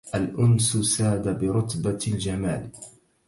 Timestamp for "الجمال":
2.13-2.69